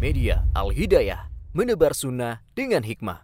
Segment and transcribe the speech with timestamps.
[0.00, 3.20] Media Al-Hidayah, menebar sunnah dengan hikmah.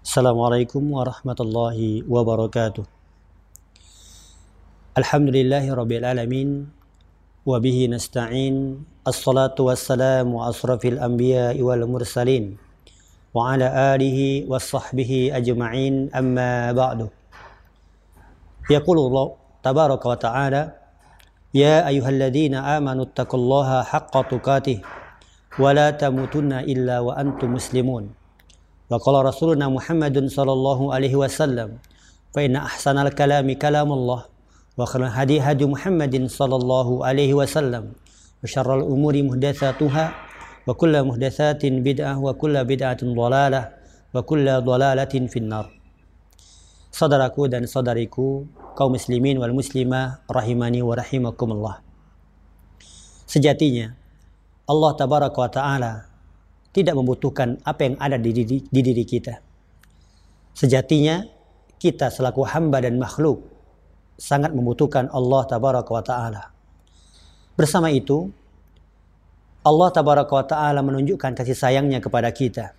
[0.00, 2.88] Assalamualaikum warahmatullahi wabarakatuh.
[4.96, 6.72] Alhamdulillahi rabbil alamin
[7.44, 12.56] wa nasta'in as-salatu wassalamu asrafil anbiya'i wal mursalin
[13.36, 17.12] wa ala alihi wa sahbihi ajma'in amma ba'du.
[19.60, 20.80] Tabaraka wa ta'ala
[21.50, 24.99] Ya ayyuhalladzina amanu taqullaha haqqa tuqatih wa
[25.58, 28.04] ولا تموتن إلا وأنتم مسلمون
[28.90, 31.68] وقال رسولنا محمد صلى الله عليه وسلم
[32.34, 34.20] فإن أحسن الكلام كلام الله
[34.78, 37.84] وخير الهدي هدي محمد صلى الله عليه وسلم
[38.44, 40.06] وشر الأمور محدثاتها
[40.66, 43.62] وكل محدثات بدعة وكل بدعة ضلالة
[44.14, 45.66] وكل ضلالة في النار
[46.90, 48.16] صدرك dan صدرك
[48.80, 51.84] kaum muslimin wal muslimah rahimani wa rahimakumullah.
[53.28, 53.99] Sejatinya
[54.66, 55.92] Allah tabaraka wa taala
[56.70, 59.34] tidak membutuhkan apa yang ada di diri, di diri kita.
[60.54, 61.24] Sejatinya
[61.80, 63.42] kita selaku hamba dan makhluk
[64.20, 66.42] sangat membutuhkan Allah tabaraka wa taala.
[67.56, 68.28] Bersama itu
[69.60, 72.72] Allah tabaraka wa taala menunjukkan kasih sayangnya kepada kita.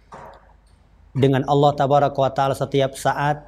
[1.11, 3.45] Dengan Allah tabaraka wa taala setiap saat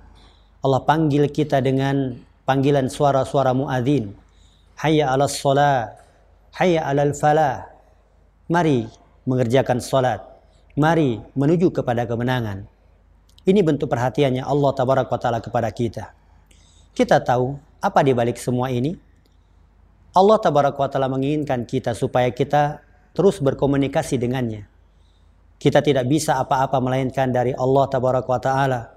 [0.63, 4.13] Allah panggil kita dengan panggilan suara-suara muadzin.
[4.79, 5.93] Hayya 'alas shalah,
[6.55, 7.72] hayya 'alal falah.
[8.51, 8.91] Mari
[9.23, 10.19] mengerjakan salat.
[10.75, 12.67] Mari menuju kepada kemenangan.
[13.47, 16.11] Ini bentuk perhatiannya Allah tabaraka taala kepada kita.
[16.91, 18.99] Kita tahu apa di balik semua ini?
[20.11, 22.83] Allah tabaraka taala menginginkan kita supaya kita
[23.15, 24.67] terus berkomunikasi dengannya.
[25.55, 28.91] Kita tidak bisa apa-apa melainkan dari Allah tabaraka taala.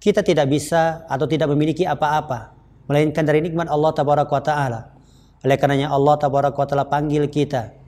[0.00, 2.56] Kita tidak bisa atau tidak memiliki apa-apa
[2.88, 4.96] melainkan dari nikmat Allah tabaraka taala.
[5.44, 7.81] Oleh karenanya Allah tabaraka taala panggil kita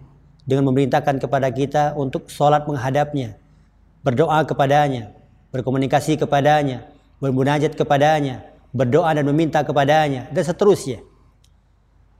[0.45, 3.37] dengan memerintahkan kepada kita untuk sholat menghadapnya,
[4.05, 5.17] berdoa kepadanya,
[5.50, 6.84] berkomunikasi kepadanya,
[7.20, 8.44] bermunajat kepadanya,
[8.77, 11.00] berdoa dan meminta kepadanya, dan seterusnya.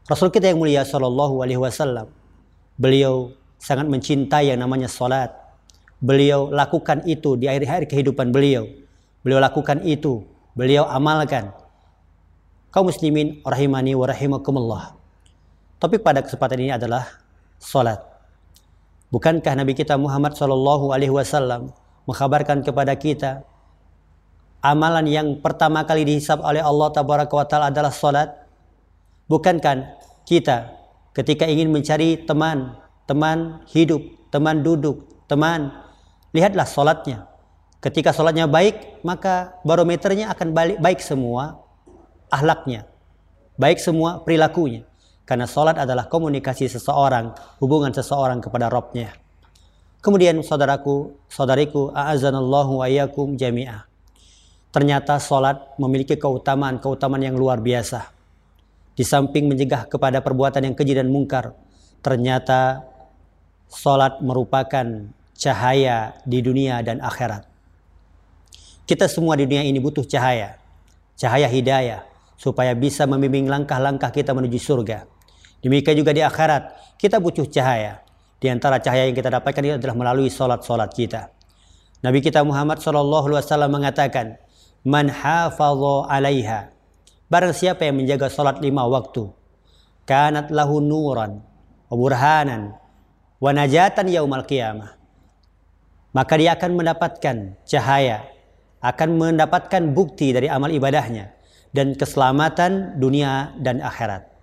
[0.09, 2.09] Rasul kita yang mulia Shallallahu Alaihi Wasallam,
[2.81, 5.33] beliau sangat mencintai yang namanya sholat.
[6.05, 8.69] Beliau lakukan itu di akhir-akhir kehidupan beliau.
[9.25, 10.21] Beliau lakukan itu,
[10.53, 11.49] beliau amalkan.
[12.69, 14.93] Kaum muslimin rahimani wa rahimakumullah.
[15.81, 17.09] Topik pada kesempatan ini adalah
[17.57, 18.14] sholat.
[19.13, 21.73] Bukankah Nabi kita Muhammad Shallallahu Alaihi Wasallam
[22.09, 23.45] mengkabarkan kepada kita
[24.65, 28.33] amalan yang pertama kali dihisab oleh Allah Tabaraka wa Taala adalah salat?
[29.29, 30.73] Bukankah kita
[31.13, 34.01] ketika ingin mencari teman, teman hidup,
[34.33, 35.73] teman duduk, teman,
[36.33, 37.29] lihatlah salatnya.
[37.79, 41.61] Ketika salatnya baik, maka barometernya akan balik baik semua
[42.33, 42.89] ahlaknya,
[43.61, 44.89] baik semua perilakunya.
[45.25, 49.17] Karena sholat adalah komunikasi seseorang, hubungan seseorang kepada Robnya.
[50.05, 53.89] Kemudian saudaraku, saudariku, a'azanallahu wa iyyakum jami'ah.
[54.69, 58.13] Ternyata sholat memiliki keutamaan-keutamaan yang luar biasa.
[58.93, 61.57] Di samping mencegah kepada perbuatan yang keji dan mungkar,
[62.05, 62.85] ternyata
[63.73, 67.49] sholat merupakan cahaya di dunia dan akhirat.
[68.85, 70.61] Kita semua di dunia ini butuh cahaya,
[71.17, 72.05] cahaya hidayah,
[72.37, 75.14] supaya bisa membimbing langkah-langkah kita menuju surga.
[75.65, 78.05] Demikian juga di akhirat, kita butuh cahaya.
[78.37, 81.33] Di antara cahaya yang kita dapatkan ini adalah melalui solat-solat kita.
[82.05, 83.41] Nabi kita Muhammad SAW
[83.73, 84.37] mengatakan,
[84.85, 86.69] Man hafadho alaiha.
[87.33, 89.33] Barang siapa yang menjaga solat lima waktu.
[90.05, 91.41] Kanat lahu nuran,
[91.89, 92.77] wa burhanan,
[93.41, 95.01] wa najatan yaumal qiyamah.
[96.13, 98.29] Maka dia akan mendapatkan cahaya,
[98.85, 101.33] akan mendapatkan bukti dari amal ibadahnya
[101.73, 104.34] dan keselamatan dunia dan akhirat.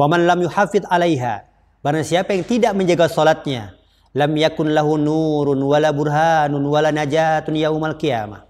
[0.00, 1.44] Waman lam yuhafid alaiha.
[1.84, 3.76] Barang siapa yang tidak menjaga salatnya,
[4.16, 8.48] lam yakun lahu nurun wala burhanun wala najatun yaumal qiyamah.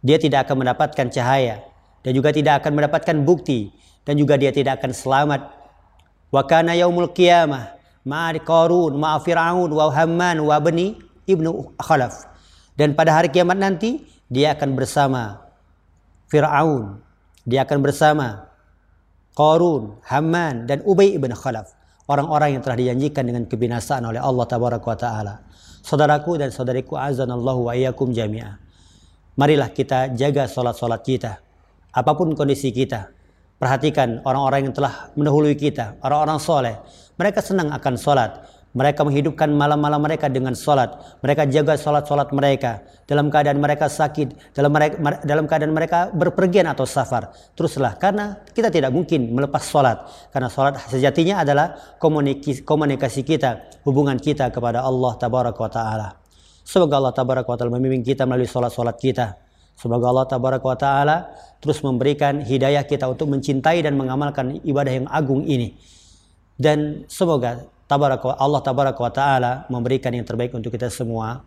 [0.00, 1.60] Dia tidak akan mendapatkan cahaya
[2.00, 3.76] dan juga tidak akan mendapatkan bukti
[4.08, 5.52] dan juga dia tidak akan selamat.
[6.32, 7.76] Wa kana yaumul qiyamah
[8.08, 10.96] ma'a Qarun ma'a Fir'aun wa Haman wa bani
[11.28, 12.24] ibnu Khalaf.
[12.72, 14.00] Dan pada hari kiamat nanti
[14.32, 15.44] dia akan bersama
[16.32, 17.04] Fir'aun.
[17.44, 18.48] Dia akan bersama
[19.34, 21.74] Qarun, Haman, dan Ubay ibn Khalaf.
[22.06, 25.34] Orang-orang yang telah dijanjikan dengan kebinasaan oleh Allah Tabaraka wa Ta'ala.
[25.82, 28.56] Saudaraku dan saudariku azanallahu wa iyyakum jami'ah.
[29.34, 31.42] Marilah kita jaga solat-solat kita.
[31.90, 33.10] Apa pun kondisi kita.
[33.58, 35.98] Perhatikan orang-orang yang telah mendahului kita.
[35.98, 36.74] Orang-orang soleh.
[37.18, 38.46] Mereka senang akan solat.
[38.74, 40.98] Mereka menghidupkan malam-malam mereka dengan sholat.
[41.22, 42.82] Mereka jaga sholat-sholat mereka.
[43.06, 44.50] Dalam keadaan mereka sakit.
[44.50, 47.30] Dalam, mereka, dalam keadaan mereka berpergian atau safar.
[47.54, 47.94] Teruslah.
[48.02, 50.02] Karena kita tidak mungkin melepas sholat.
[50.34, 53.78] Karena sholat sejatinya adalah komunikasi, kita.
[53.86, 56.08] Hubungan kita kepada Allah Tabaraka wa Ta'ala.
[56.66, 59.38] Semoga Allah Tabaraka wa Ta'ala memimpin kita melalui sholat-sholat kita.
[59.78, 61.16] Semoga Allah Tabaraka wa Ta'ala
[61.62, 65.78] terus memberikan hidayah kita untuk mencintai dan mengamalkan ibadah yang agung ini.
[66.58, 71.44] Dan semoga tabaraka Allah Tabaraka wa Ta'ala memberikan yang terbaik untuk kita semua.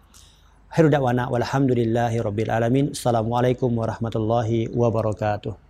[0.68, 2.86] Khairu da'wana walhamdulillahi rabbil alamin.
[2.92, 5.67] Assalamualaikum warahmatullahi wabarakatuh.